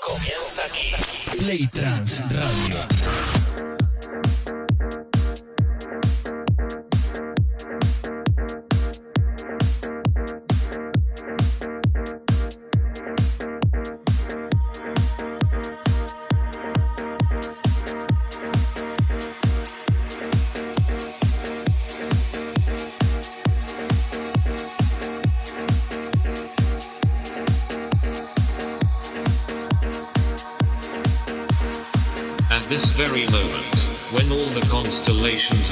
[0.00, 0.94] comienza aquí.
[1.38, 3.37] Play Trans Radio.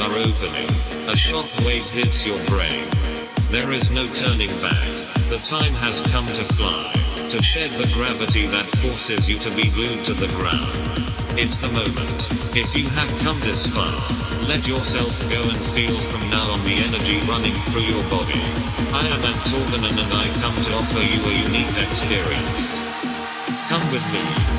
[0.06, 0.70] Are opening,
[1.10, 2.86] a shockwave hits your brain.
[3.50, 4.86] There is no turning back,
[5.26, 6.92] the time has come to fly,
[7.30, 10.70] to shed the gravity that forces you to be glued to the ground.
[11.34, 12.18] It's the moment.
[12.54, 13.98] If you have come this far,
[14.46, 18.42] let yourself go and feel from now on the energy running through your body.
[18.94, 22.78] I am Antorvanen and I come to offer you a unique experience.
[23.68, 24.55] Come with me.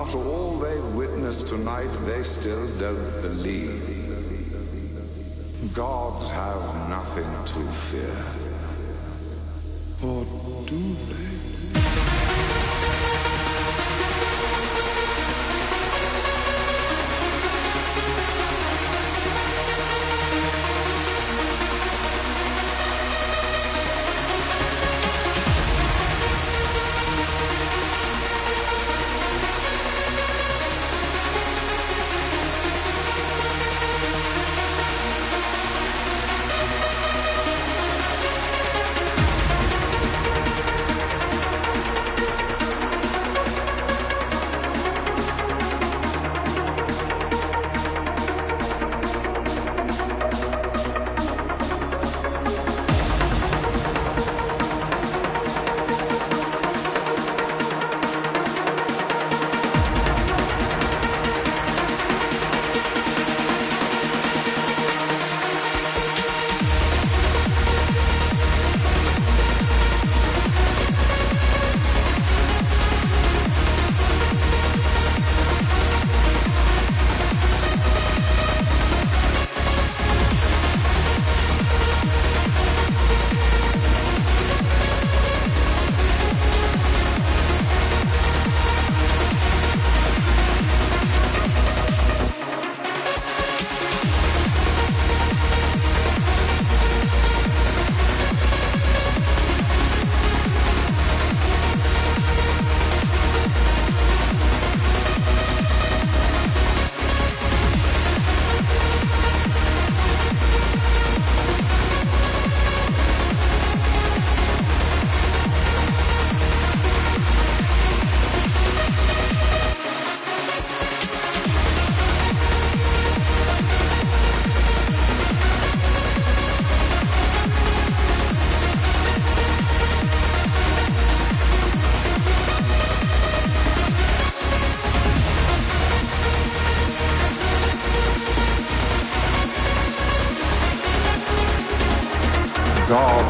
[0.00, 3.98] After all they've witnessed tonight, they still don't believe.
[5.74, 8.29] Gods have nothing to fear.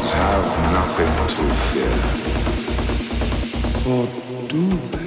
[0.01, 1.95] Gods have nothing to fear.
[3.93, 4.07] Or
[4.49, 4.63] do
[4.97, 5.00] they?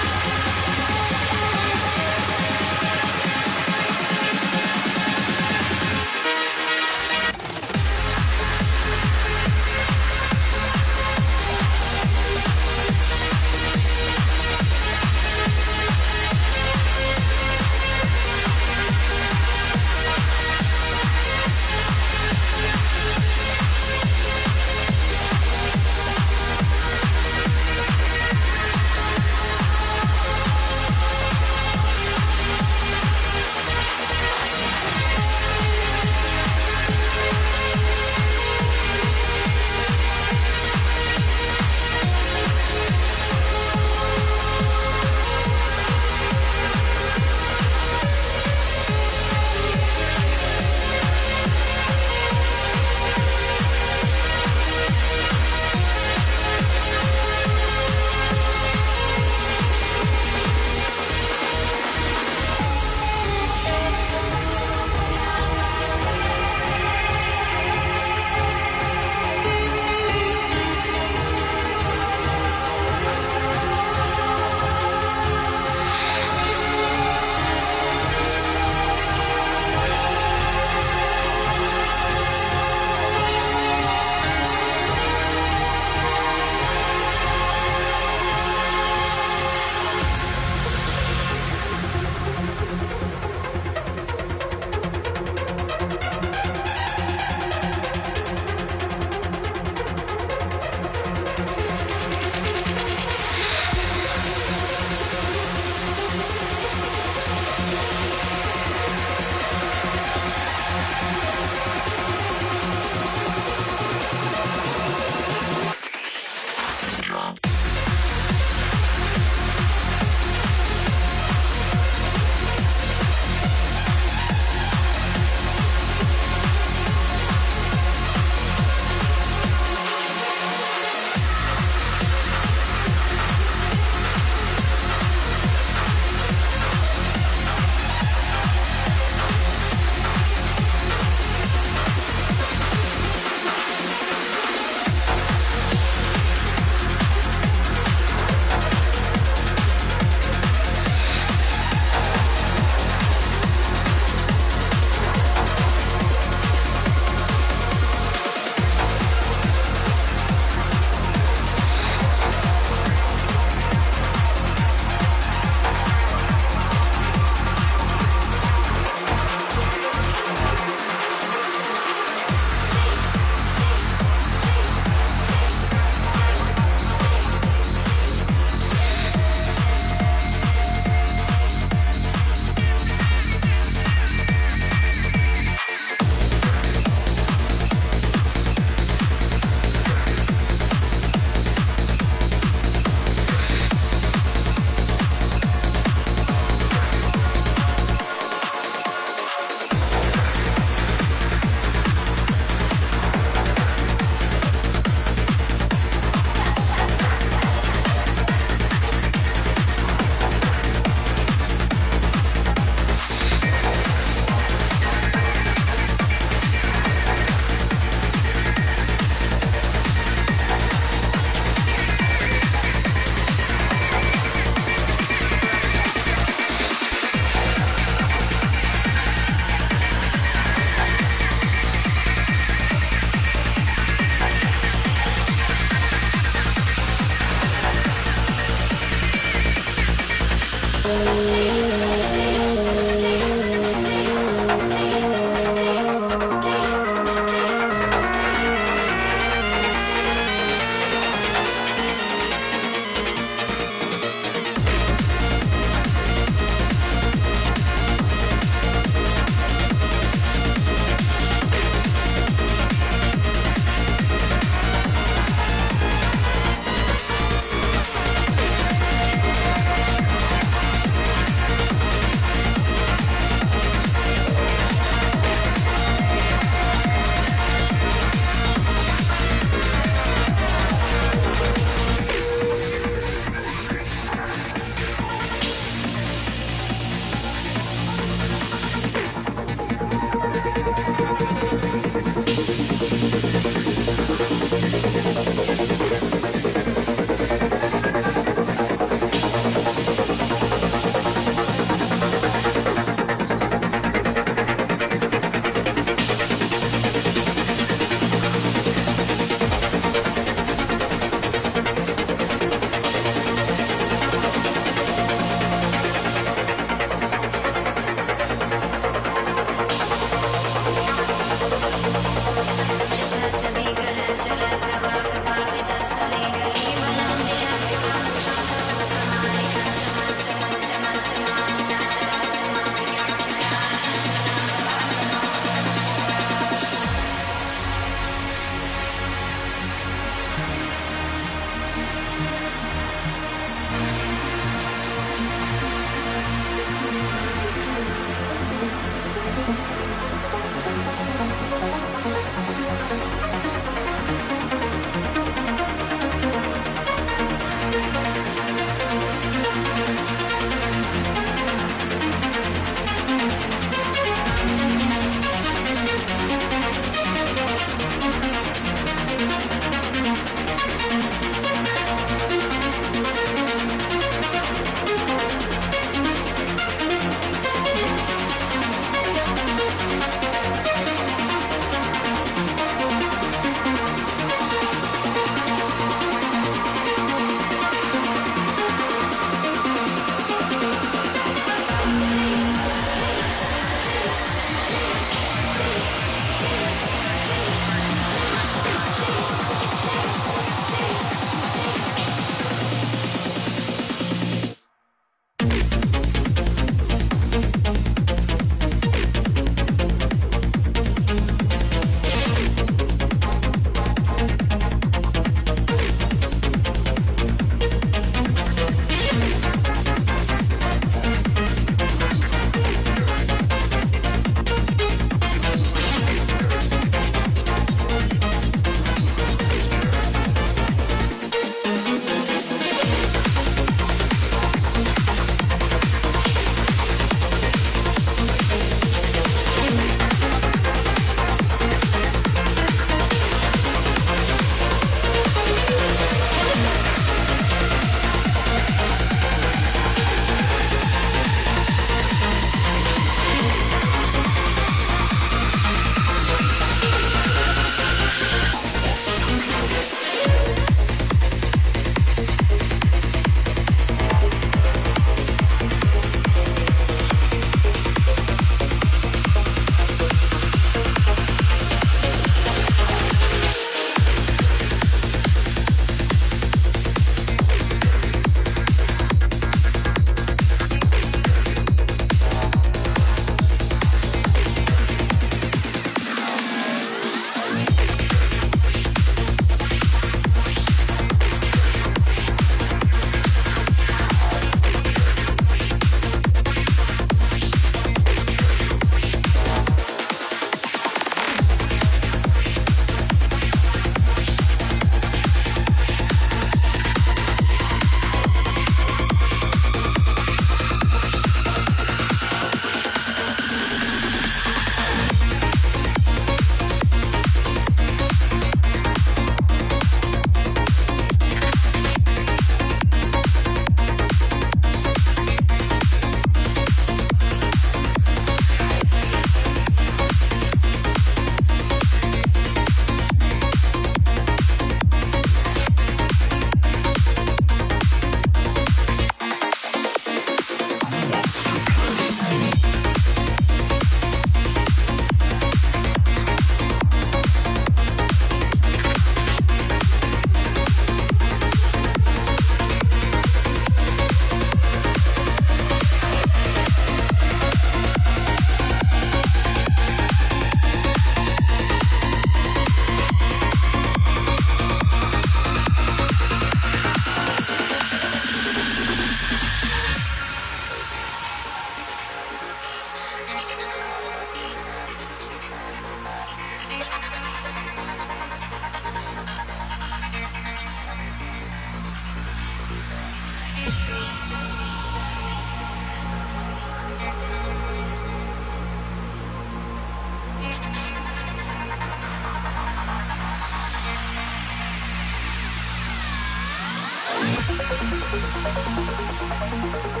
[598.13, 600.00] うん。